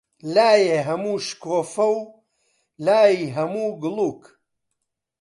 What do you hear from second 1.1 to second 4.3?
شکۆفە و، لایی هەموو گوڵووک